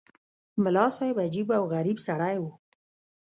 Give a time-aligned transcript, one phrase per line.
[0.63, 2.51] ملا صاحب عجیب او غریب سړی وو.